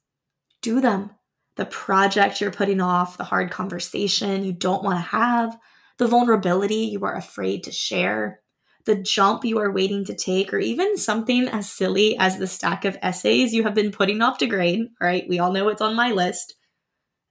do 0.65 0.81
them. 0.81 1.11
The 1.57 1.67
project 1.67 2.41
you're 2.41 2.51
putting 2.51 2.81
off, 2.81 3.17
the 3.17 3.25
hard 3.25 3.51
conversation 3.51 4.45
you 4.45 4.53
don't 4.53 4.83
want 4.83 4.99
to 4.99 5.09
have, 5.17 5.57
the 5.99 6.09
vulnerability 6.09 6.87
you 6.87 7.05
are 7.05 7.15
afraid 7.15 7.63
to 7.65 7.73
share, 7.73 8.41
the 8.87 8.97
jump 8.97 9.45
you 9.45 9.59
are 9.59 9.73
waiting 9.73 10.05
to 10.07 10.15
take, 10.15 10.53
or 10.53 10.59
even 10.59 10.97
something 10.97 11.49
as 11.49 11.71
silly 11.71 12.17
as 12.19 12.39
the 12.39 12.47
stack 12.47 12.85
of 12.85 12.99
essays 13.03 13.55
you 13.55 13.63
have 13.63 13.75
been 13.75 13.93
putting 13.93 14.21
off 14.21 14.39
to 14.39 14.47
grade. 14.47 14.81
All 15.01 15.07
right, 15.07 15.25
we 15.29 15.39
all 15.39 15.53
know 15.53 15.69
it's 15.69 15.81
on 15.81 15.95
my 15.95 16.11
list. 16.11 16.57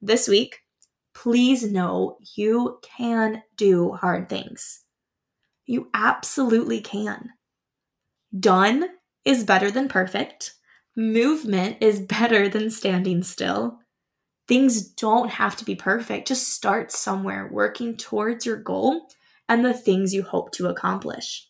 This 0.02 0.28
week, 0.28 0.60
please 1.14 1.70
know 1.70 2.18
you 2.36 2.80
can 2.82 3.44
do 3.56 3.92
hard 3.92 4.30
things. 4.30 4.84
You 5.66 5.90
absolutely 5.94 6.82
can. 6.82 7.30
Done 8.38 8.86
is 9.26 9.44
better 9.44 9.70
than 9.70 9.88
perfect. 9.88 10.54
Movement 10.96 11.78
is 11.82 12.00
better 12.00 12.50
than 12.50 12.70
standing 12.70 13.24
still. 13.24 13.80
Things 14.48 14.82
don't 14.82 15.30
have 15.30 15.56
to 15.58 15.66
be 15.66 15.76
perfect. 15.76 16.28
Just 16.28 16.50
start 16.50 16.92
somewhere 16.92 17.50
working 17.52 17.96
towards 17.96 18.46
your 18.46 18.58
goal 18.58 19.08
and 19.48 19.64
the 19.64 19.74
things 19.74 20.14
you 20.14 20.24
hope 20.24 20.52
to 20.54 20.68
accomplish. 20.68 21.48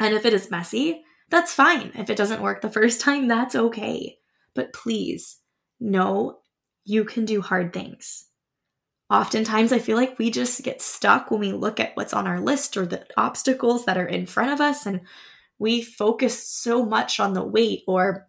And 0.00 0.14
if 0.14 0.24
it 0.24 0.34
is 0.34 0.50
messy, 0.50 1.04
that's 1.30 1.52
fine. 1.52 1.92
If 1.94 2.10
it 2.10 2.16
doesn't 2.16 2.42
work 2.42 2.60
the 2.60 2.70
first 2.78 3.00
time, 3.00 3.28
that's 3.28 3.54
okay. 3.54 4.18
But 4.54 4.72
please 4.72 5.38
know 5.80 6.38
you 6.84 7.04
can 7.04 7.24
do 7.24 7.40
hard 7.42 7.72
things. 7.72 8.26
Oftentimes, 9.08 9.72
I 9.72 9.78
feel 9.78 9.96
like 9.96 10.18
we 10.18 10.30
just 10.30 10.62
get 10.64 10.82
stuck 10.82 11.30
when 11.30 11.38
we 11.38 11.52
look 11.52 11.78
at 11.78 11.94
what's 11.96 12.12
on 12.12 12.26
our 12.26 12.40
list 12.40 12.76
or 12.76 12.86
the 12.86 13.06
obstacles 13.16 13.84
that 13.84 13.96
are 13.96 14.06
in 14.06 14.26
front 14.26 14.50
of 14.50 14.60
us, 14.60 14.84
and 14.84 15.02
we 15.58 15.80
focus 15.80 16.42
so 16.42 16.84
much 16.84 17.20
on 17.20 17.32
the 17.32 17.44
weight 17.44 17.82
or 17.86 18.28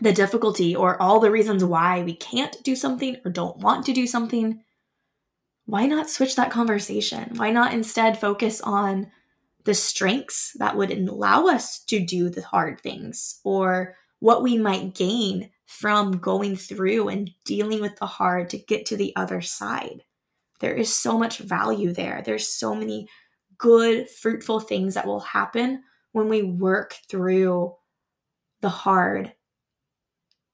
the 0.00 0.12
difficulty 0.12 0.74
or 0.74 1.00
all 1.00 1.20
the 1.20 1.30
reasons 1.30 1.64
why 1.64 2.02
we 2.02 2.14
can't 2.14 2.62
do 2.62 2.74
something 2.74 3.16
or 3.24 3.30
don't 3.30 3.58
want 3.58 3.86
to 3.86 3.92
do 3.92 4.06
something, 4.06 4.62
why 5.66 5.86
not 5.86 6.10
switch 6.10 6.36
that 6.36 6.50
conversation? 6.50 7.32
Why 7.36 7.50
not 7.50 7.72
instead 7.72 8.18
focus 8.18 8.60
on 8.60 9.10
the 9.64 9.74
strengths 9.74 10.52
that 10.58 10.76
would 10.76 10.90
allow 10.90 11.46
us 11.46 11.84
to 11.84 12.00
do 12.00 12.30
the 12.30 12.42
hard 12.42 12.80
things 12.80 13.40
or 13.44 13.94
what 14.18 14.42
we 14.42 14.56
might 14.56 14.94
gain 14.94 15.50
from 15.66 16.18
going 16.18 16.56
through 16.56 17.08
and 17.08 17.30
dealing 17.44 17.80
with 17.80 17.96
the 17.96 18.06
hard 18.06 18.50
to 18.50 18.58
get 18.58 18.86
to 18.86 18.96
the 18.96 19.14
other 19.16 19.40
side? 19.40 20.02
There 20.60 20.74
is 20.74 20.94
so 20.94 21.18
much 21.18 21.38
value 21.38 21.92
there. 21.92 22.22
There's 22.24 22.48
so 22.48 22.74
many 22.74 23.08
good, 23.58 24.08
fruitful 24.08 24.60
things 24.60 24.94
that 24.94 25.06
will 25.06 25.20
happen 25.20 25.82
when 26.12 26.28
we 26.28 26.42
work 26.42 26.96
through 27.08 27.74
the 28.60 28.68
hard 28.68 29.32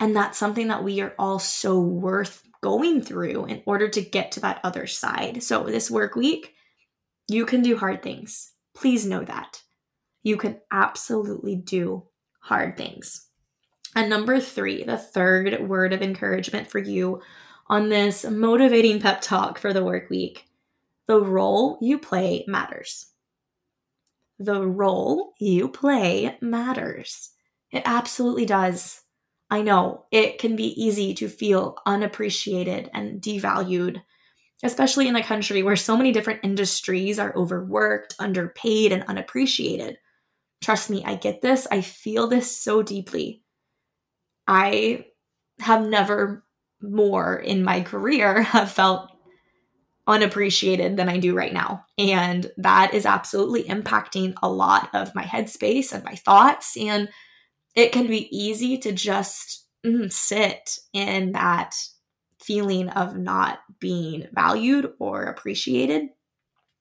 and 0.00 0.14
that's 0.14 0.38
something 0.38 0.68
that 0.68 0.84
we 0.84 1.00
are 1.00 1.14
all 1.18 1.38
so 1.38 1.80
worth 1.80 2.42
going 2.62 3.00
through 3.00 3.46
in 3.46 3.62
order 3.66 3.88
to 3.88 4.00
get 4.00 4.32
to 4.32 4.40
that 4.40 4.60
other 4.64 4.86
side. 4.86 5.42
So, 5.42 5.64
this 5.64 5.90
work 5.90 6.16
week, 6.16 6.54
you 7.28 7.46
can 7.46 7.62
do 7.62 7.76
hard 7.76 8.02
things. 8.02 8.52
Please 8.74 9.06
know 9.06 9.24
that. 9.24 9.62
You 10.22 10.36
can 10.36 10.60
absolutely 10.70 11.56
do 11.56 12.04
hard 12.40 12.76
things. 12.76 13.26
And 13.94 14.10
number 14.10 14.40
three, 14.40 14.84
the 14.84 14.98
third 14.98 15.68
word 15.68 15.92
of 15.92 16.02
encouragement 16.02 16.68
for 16.68 16.78
you 16.78 17.22
on 17.68 17.88
this 17.88 18.24
motivating 18.24 19.00
pep 19.00 19.20
talk 19.20 19.58
for 19.58 19.72
the 19.72 19.84
work 19.84 20.10
week 20.10 20.44
the 21.06 21.20
role 21.20 21.78
you 21.80 21.98
play 21.98 22.44
matters. 22.48 23.06
The 24.38 24.66
role 24.66 25.34
you 25.38 25.68
play 25.68 26.36
matters. 26.40 27.30
It 27.70 27.82
absolutely 27.84 28.44
does. 28.44 29.02
I 29.50 29.62
know 29.62 30.06
it 30.10 30.38
can 30.38 30.56
be 30.56 30.80
easy 30.82 31.14
to 31.14 31.28
feel 31.28 31.76
unappreciated 31.86 32.90
and 32.92 33.20
devalued, 33.20 34.02
especially 34.62 35.06
in 35.06 35.16
a 35.16 35.22
country 35.22 35.62
where 35.62 35.76
so 35.76 35.96
many 35.96 36.12
different 36.12 36.40
industries 36.42 37.18
are 37.18 37.36
overworked, 37.36 38.16
underpaid, 38.18 38.92
and 38.92 39.04
unappreciated. 39.04 39.98
Trust 40.62 40.90
me, 40.90 41.04
I 41.04 41.14
get 41.14 41.42
this. 41.42 41.66
I 41.70 41.80
feel 41.80 42.26
this 42.26 42.56
so 42.56 42.82
deeply. 42.82 43.42
I 44.48 45.06
have 45.60 45.86
never 45.86 46.44
more 46.80 47.36
in 47.36 47.62
my 47.62 47.82
career 47.82 48.42
have 48.42 48.70
felt 48.70 49.10
unappreciated 50.08 50.96
than 50.96 51.08
I 51.08 51.18
do 51.18 51.34
right 51.34 51.52
now. 51.52 51.84
And 51.98 52.50
that 52.58 52.94
is 52.94 53.06
absolutely 53.06 53.64
impacting 53.64 54.34
a 54.42 54.48
lot 54.48 54.88
of 54.94 55.14
my 55.14 55.24
headspace 55.24 55.92
and 55.92 56.04
my 56.04 56.14
thoughts. 56.14 56.76
And 56.76 57.08
it 57.76 57.92
can 57.92 58.08
be 58.08 58.36
easy 58.36 58.78
to 58.78 58.92
just 58.92 59.68
mm, 59.86 60.12
sit 60.12 60.80
in 60.94 61.32
that 61.32 61.76
feeling 62.42 62.88
of 62.90 63.16
not 63.16 63.60
being 63.80 64.28
valued 64.32 64.92
or 64.98 65.24
appreciated. 65.24 66.08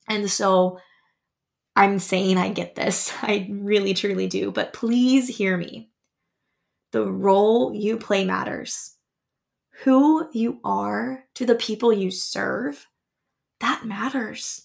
And 0.10 0.30
so 0.32 0.80
I'm 1.76 2.00
saying 2.00 2.38
I 2.38 2.50
get 2.50 2.76
this. 2.76 3.14
I 3.22 3.50
really, 3.52 3.94
truly 3.94 4.28
do. 4.28 4.52
But 4.52 4.74
please 4.74 5.28
hear 5.28 5.58
me. 5.58 5.92
The 6.92 7.12
role 7.12 7.74
you 7.76 7.98
play 7.98 8.26
matters. 8.26 8.94
who 9.84 10.30
you 10.34 10.60
are 10.64 11.26
to 11.36 11.46
the 11.46 11.56
people 11.56 11.94
you 11.94 12.12
serve, 12.12 12.88
that 13.60 13.86
matters. 13.86 14.64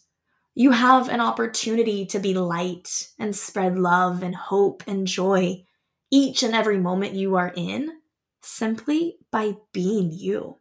You 0.54 0.70
have 0.72 1.08
an 1.08 1.20
opportunity 1.20 2.06
to 2.06 2.18
be 2.20 2.34
light 2.34 3.08
and 3.18 3.34
spread 3.34 3.78
love 3.78 4.22
and 4.22 4.34
hope 4.34 4.82
and 4.86 5.06
joy 5.06 5.64
each 6.10 6.42
and 6.42 6.54
every 6.54 6.78
moment 6.78 7.14
you 7.14 7.36
are 7.36 7.52
in 7.54 7.90
simply 8.42 9.18
by 9.30 9.56
being 9.72 10.10
you. 10.12 10.58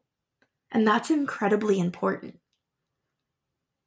And 0.72 0.88
that's 0.88 1.10
incredibly 1.10 1.80
important. 1.80 2.40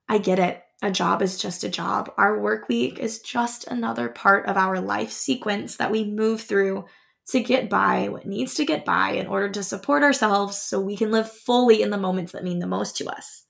I 0.09 0.19
get 0.19 0.39
it. 0.39 0.63
A 0.83 0.91
job 0.91 1.23
is 1.23 1.39
just 1.39 1.63
a 1.63 1.69
job. 1.69 2.13
Our 2.19 2.41
work 2.41 2.69
week 2.69 2.99
is 2.99 3.21
just 3.21 3.67
another 3.69 4.09
part 4.09 4.47
of 4.47 4.57
our 4.57 4.81
life 4.81 5.13
sequence 5.13 5.77
that 5.77 5.93
we 5.93 6.05
move 6.05 6.41
through 6.41 6.87
to 7.29 7.41
get 7.41 7.71
by 7.71 8.09
what 8.09 8.27
needs 8.27 8.55
to 8.55 8.65
get 8.65 8.85
by 8.85 9.13
in 9.13 9.29
order 9.29 9.49
to 9.51 9.63
support 9.63 10.03
ourselves 10.03 10.59
so 10.61 10.81
we 10.81 10.97
can 10.97 11.13
live 11.13 11.31
fully 11.31 11.83
in 11.83 11.91
the 11.91 11.97
moments 11.97 12.33
that 12.33 12.43
mean 12.43 12.59
the 12.59 12.67
most 12.67 12.97
to 12.97 13.07
us. 13.07 13.45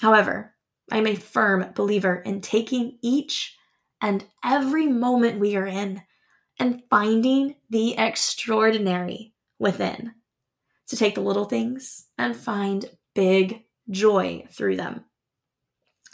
However, 0.00 0.54
I'm 0.90 1.06
a 1.06 1.14
firm 1.14 1.72
believer 1.74 2.16
in 2.16 2.42
taking 2.42 2.98
each 3.00 3.56
and 4.02 4.24
every 4.44 4.86
moment 4.86 5.40
we 5.40 5.56
are 5.56 5.66
in 5.66 6.02
and 6.58 6.82
finding 6.90 7.56
the 7.70 7.96
extraordinary 7.96 9.32
within. 9.58 10.12
To 10.88 10.96
take 10.96 11.14
the 11.14 11.22
little 11.22 11.46
things 11.46 12.08
and 12.18 12.36
find 12.36 12.90
big 13.14 13.64
joy 13.88 14.44
through 14.50 14.76
them. 14.76 15.04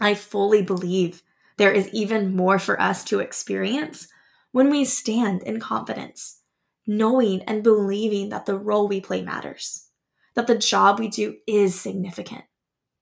I 0.01 0.15
fully 0.15 0.63
believe 0.63 1.23
there 1.57 1.73
is 1.73 1.89
even 1.89 2.37
more 2.37 2.61
for 2.61 2.81
us 2.81 3.03
to 3.05 3.19
experience 3.19 4.07
when 4.53 4.71
we 4.71 4.85
stand 4.85 5.43
in 5.43 5.59
confidence, 5.59 6.43
knowing 6.87 7.43
and 7.43 7.65
believing 7.65 8.29
that 8.29 8.47
the 8.47 8.57
role 8.57 8.87
we 8.87 9.01
play 9.01 9.23
matters, 9.23 9.89
that 10.35 10.47
the 10.47 10.57
job 10.57 11.01
we 11.01 11.09
do 11.09 11.37
is 11.47 11.79
significant, 11.79 12.45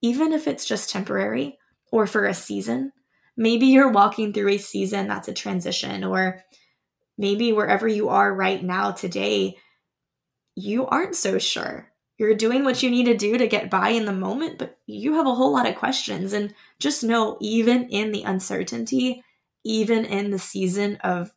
even 0.01 0.33
if 0.33 0.47
it's 0.47 0.65
just 0.65 0.89
temporary 0.89 1.59
or 1.91 2.07
for 2.07 2.25
a 2.25 2.33
season. 2.33 2.91
Maybe 3.35 3.67
you're 3.67 3.91
walking 3.91 4.33
through 4.33 4.49
a 4.49 4.57
season 4.57 5.07
that's 5.07 5.27
a 5.27 5.33
transition, 5.33 6.03
or 6.03 6.43
maybe 7.17 7.53
wherever 7.53 7.87
you 7.87 8.09
are 8.09 8.33
right 8.33 8.63
now 8.63 8.91
today, 8.91 9.57
you 10.55 10.85
aren't 10.85 11.15
so 11.15 11.37
sure 11.37 11.91
you're 12.17 12.35
doing 12.35 12.63
what 12.63 12.81
you 12.81 12.89
need 12.89 13.05
to 13.05 13.15
do 13.15 13.37
to 13.37 13.47
get 13.47 13.69
by 13.69 13.89
in 13.89 14.05
the 14.05 14.13
moment, 14.13 14.57
but 14.57 14.77
you 14.87 15.13
have 15.13 15.27
a 15.27 15.35
whole 15.35 15.53
lot 15.53 15.67
of 15.67 15.75
questions. 15.75 16.33
And 16.33 16.53
just 16.79 17.03
know, 17.03 17.37
even 17.39 17.89
in 17.89 18.11
the 18.11 18.23
uncertainty, 18.23 19.23
even 19.63 20.03
in 20.03 20.31
the 20.31 20.39
season 20.39 20.97
of 21.03 21.31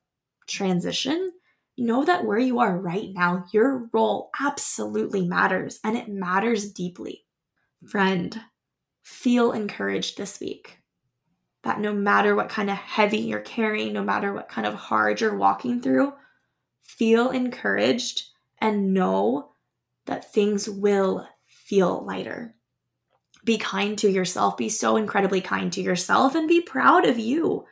transition, 0.49 1.33
know 1.77 2.05
that 2.05 2.25
where 2.25 2.39
you 2.39 2.61
are 2.61 2.79
right 2.79 3.11
now, 3.13 3.45
your 3.53 3.89
role 3.93 4.31
absolutely 4.41 5.27
matters 5.27 5.81
and 5.85 5.97
it 5.97 6.09
matters 6.09 6.73
deeply. 6.73 7.25
Friend, 7.87 8.41
feel 9.03 9.53
encouraged 9.53 10.17
this 10.17 10.41
week 10.41 10.80
that 11.63 11.81
no 11.81 11.93
matter 11.93 12.35
what 12.35 12.49
kind 12.49 12.71
of 12.71 12.77
heavy 12.77 13.19
you're 13.19 13.41
carrying, 13.41 13.93
no 13.93 14.03
matter 14.03 14.33
what 14.33 14.49
kind 14.49 14.67
of 14.67 14.75
hard 14.75 15.21
you're 15.21 15.37
walking 15.37 15.81
through, 15.81 16.13
feel 16.81 17.31
encouraged 17.31 18.25
and 18.59 18.95
know 18.95 19.53
that 20.07 20.33
things 20.33 20.69
will 20.69 21.27
feel 21.47 22.05
lighter. 22.05 22.55
Be 23.45 23.59
kind 23.59 23.97
to 23.99 24.11
yourself. 24.11 24.57
Be 24.57 24.69
so 24.69 24.97
incredibly 24.97 25.41
kind 25.41 25.73
to 25.73 25.83
yourself 25.83 26.35
and 26.35 26.49
be 26.49 26.61
proud 26.61 27.07
of 27.07 27.19
you. 27.19 27.65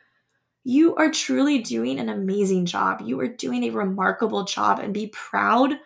You 0.63 0.95
are 0.95 1.11
truly 1.11 1.59
doing 1.59 1.99
an 1.99 2.09
amazing 2.09 2.65
job. 2.65 3.01
You 3.01 3.19
are 3.21 3.27
doing 3.27 3.63
a 3.63 3.69
remarkable 3.71 4.43
job 4.43 4.79
and 4.79 4.93
be 4.93 5.07
proud 5.07 5.79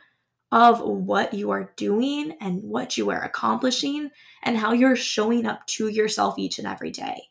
of 0.51 0.81
what 0.81 1.33
you 1.33 1.51
are 1.51 1.74
doing 1.75 2.38
and 2.39 2.62
what 2.63 2.98
you 2.98 3.10
are 3.10 3.24
accomplishing 3.24 4.12
and 4.43 4.57
how 4.57 4.72
you're 4.72 4.95
showing 4.95 5.45
up 5.45 5.65
to 5.65 5.88
yourself 5.88 6.38
each 6.38 6.60
and 6.60 6.67
every 6.67 6.91
day. 6.91 7.29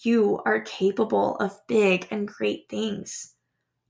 You 0.00 0.40
are 0.44 0.60
capable 0.60 1.36
of 1.36 1.66
big 1.66 2.06
and 2.10 2.28
great 2.28 2.68
things, 2.68 3.34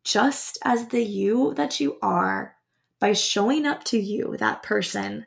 just 0.05 0.59
as 0.63 0.89
the 0.89 1.05
you 1.05 1.55
that 1.55 1.81
you 1.81 1.99
are 2.01 2.57
by 3.01 3.13
showing 3.13 3.67
up 3.67 3.85
to 3.85 3.99
you, 3.99 4.37
that 4.39 4.63
person, 4.63 5.27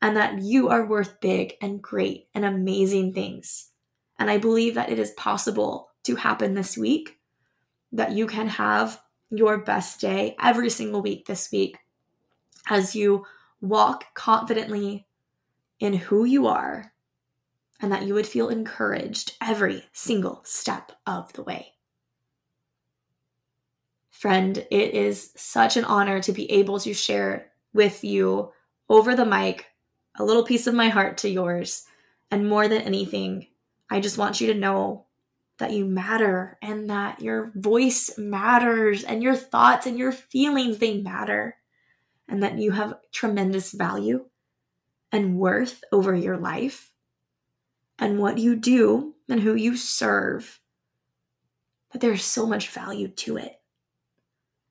and 0.00 0.16
that 0.16 0.40
you 0.42 0.68
are 0.68 0.86
worth 0.86 1.20
big 1.20 1.54
and 1.60 1.82
great 1.82 2.28
and 2.34 2.44
amazing 2.44 3.12
things. 3.12 3.70
And 4.18 4.30
I 4.30 4.38
believe 4.38 4.74
that 4.74 4.90
it 4.90 4.98
is 4.98 5.10
possible 5.12 5.90
to 6.04 6.16
happen 6.16 6.54
this 6.54 6.76
week, 6.76 7.18
that 7.92 8.12
you 8.12 8.26
can 8.26 8.48
have 8.48 9.00
your 9.30 9.58
best 9.58 10.00
day 10.00 10.36
every 10.40 10.70
single 10.70 11.02
week 11.02 11.26
this 11.26 11.50
week 11.50 11.78
as 12.68 12.94
you 12.94 13.24
walk 13.60 14.14
confidently 14.14 15.06
in 15.80 15.94
who 15.94 16.24
you 16.24 16.46
are 16.46 16.91
and 17.82 17.90
that 17.90 18.06
you 18.06 18.14
would 18.14 18.26
feel 18.26 18.48
encouraged 18.48 19.36
every 19.42 19.84
single 19.92 20.40
step 20.44 20.92
of 21.04 21.32
the 21.32 21.42
way. 21.42 21.72
Friend, 24.08 24.56
it 24.70 24.94
is 24.94 25.32
such 25.34 25.76
an 25.76 25.84
honor 25.84 26.20
to 26.22 26.32
be 26.32 26.48
able 26.52 26.78
to 26.78 26.94
share 26.94 27.50
with 27.74 28.04
you 28.04 28.52
over 28.88 29.16
the 29.16 29.26
mic 29.26 29.66
a 30.16 30.24
little 30.24 30.44
piece 30.44 30.68
of 30.68 30.74
my 30.74 30.90
heart 30.90 31.18
to 31.18 31.28
yours. 31.28 31.84
And 32.30 32.48
more 32.48 32.68
than 32.68 32.82
anything, 32.82 33.48
I 33.90 33.98
just 33.98 34.16
want 34.16 34.40
you 34.40 34.52
to 34.52 34.58
know 34.58 35.06
that 35.58 35.72
you 35.72 35.84
matter 35.84 36.58
and 36.62 36.88
that 36.88 37.20
your 37.20 37.50
voice 37.56 38.16
matters 38.16 39.02
and 39.02 39.22
your 39.22 39.34
thoughts 39.34 39.86
and 39.86 39.98
your 39.98 40.12
feelings 40.12 40.78
they 40.78 41.00
matter 41.00 41.56
and 42.28 42.42
that 42.44 42.58
you 42.58 42.70
have 42.70 42.94
tremendous 43.10 43.72
value 43.72 44.24
and 45.10 45.36
worth 45.36 45.82
over 45.92 46.14
your 46.14 46.36
life 46.36 46.91
and 48.02 48.18
what 48.18 48.36
you 48.36 48.56
do 48.56 49.14
and 49.28 49.40
who 49.40 49.54
you 49.54 49.76
serve 49.76 50.60
that 51.92 52.00
there's 52.00 52.24
so 52.24 52.44
much 52.44 52.68
value 52.68 53.06
to 53.06 53.36
it 53.36 53.60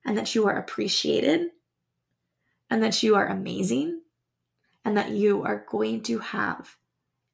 and 0.04 0.18
that 0.18 0.34
you 0.34 0.46
are 0.46 0.58
appreciated 0.58 1.48
and 2.68 2.82
that 2.82 3.02
you 3.02 3.14
are 3.14 3.26
amazing 3.28 4.02
and 4.84 4.98
that 4.98 5.08
you 5.12 5.42
are 5.44 5.64
going 5.70 6.02
to 6.02 6.18
have 6.18 6.76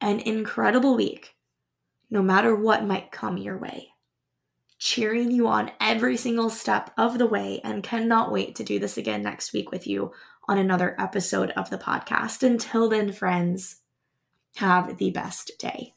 an 0.00 0.20
incredible 0.20 0.94
week 0.94 1.34
no 2.08 2.22
matter 2.22 2.54
what 2.54 2.86
might 2.86 3.10
come 3.10 3.36
your 3.36 3.58
way. 3.58 3.88
Cheering 4.78 5.32
you 5.32 5.48
on 5.48 5.72
every 5.80 6.16
single 6.16 6.48
step 6.48 6.92
of 6.96 7.18
the 7.18 7.26
way 7.26 7.60
and 7.64 7.82
cannot 7.82 8.30
wait 8.30 8.54
to 8.54 8.62
do 8.62 8.78
this 8.78 8.98
again 8.98 9.24
next 9.24 9.52
week 9.52 9.72
with 9.72 9.84
you 9.84 10.12
on 10.46 10.58
another 10.58 10.94
episode 10.96 11.50
of 11.50 11.70
the 11.70 11.76
podcast. 11.76 12.44
Until 12.44 12.88
then, 12.88 13.10
friends, 13.10 13.80
have 14.56 14.96
the 14.98 15.10
best 15.10 15.52
day. 15.58 15.94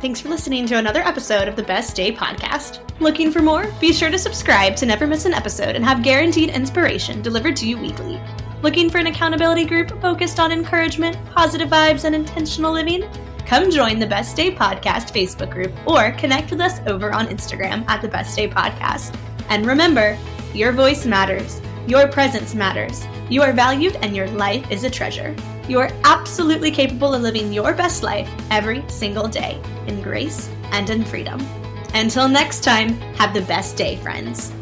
Thanks 0.00 0.18
for 0.18 0.30
listening 0.30 0.64
to 0.66 0.78
another 0.78 1.00
episode 1.00 1.46
of 1.46 1.56
the 1.56 1.62
Best 1.62 1.94
Day 1.94 2.10
podcast. 2.10 2.80
Looking 3.00 3.30
for 3.30 3.42
more? 3.42 3.70
Be 3.82 3.92
sure 3.92 4.10
to 4.10 4.18
subscribe 4.18 4.74
to 4.76 4.86
never 4.86 5.06
miss 5.06 5.26
an 5.26 5.34
episode 5.34 5.76
and 5.76 5.84
have 5.84 6.02
guaranteed 6.02 6.48
inspiration 6.48 7.20
delivered 7.20 7.54
to 7.56 7.68
you 7.68 7.76
weekly. 7.76 8.18
Looking 8.62 8.88
for 8.88 8.96
an 8.96 9.08
accountability 9.08 9.66
group 9.66 9.90
focused 10.00 10.40
on 10.40 10.52
encouragement, 10.52 11.18
positive 11.26 11.68
vibes, 11.68 12.04
and 12.04 12.14
intentional 12.14 12.72
living? 12.72 13.10
Come 13.44 13.70
join 13.70 13.98
the 13.98 14.06
Best 14.06 14.36
Day 14.36 14.50
Podcast 14.50 15.12
Facebook 15.12 15.50
group 15.50 15.72
or 15.86 16.12
connect 16.12 16.50
with 16.50 16.62
us 16.62 16.80
over 16.86 17.12
on 17.12 17.26
Instagram 17.26 17.86
at 17.86 18.00
the 18.00 18.08
Best 18.08 18.34
Day 18.36 18.48
Podcast. 18.48 19.14
And 19.50 19.66
remember, 19.66 20.16
your 20.54 20.72
voice 20.72 21.04
matters, 21.04 21.60
your 21.86 22.08
presence 22.08 22.54
matters, 22.54 23.06
you 23.28 23.42
are 23.42 23.52
valued, 23.52 23.96
and 24.02 24.14
your 24.14 24.28
life 24.28 24.70
is 24.70 24.84
a 24.84 24.90
treasure. 24.90 25.34
You 25.68 25.78
are 25.78 25.90
absolutely 26.04 26.70
capable 26.70 27.14
of 27.14 27.22
living 27.22 27.52
your 27.52 27.72
best 27.74 28.02
life 28.02 28.30
every 28.50 28.84
single 28.88 29.28
day 29.28 29.60
in 29.86 30.02
grace 30.02 30.48
and 30.72 30.90
in 30.90 31.04
freedom. 31.04 31.40
Until 31.94 32.28
next 32.28 32.62
time, 32.62 33.00
have 33.14 33.34
the 33.34 33.42
best 33.42 33.76
day, 33.76 33.96
friends. 33.96 34.52